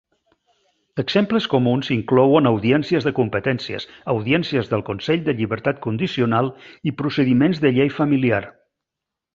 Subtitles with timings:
[1.01, 6.53] Exemples comuns inclouen audiències de competències, audiències del consell de llibertat condicional
[6.93, 8.45] i procediments de llei familiar.